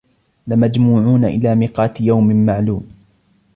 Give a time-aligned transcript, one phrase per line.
[0.47, 2.89] لَمَجْمُوعُونَ إِلَى مِيقَاتِ يَوْمٍ مَّعْلُومٍ